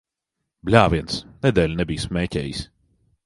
Bļāviens! 0.69 1.19
Nedēļu 1.45 1.77
nebiju 1.83 2.05
smēķējis. 2.07 2.63